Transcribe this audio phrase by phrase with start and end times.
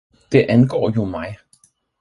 [0.31, 1.37] Det angår jo mig!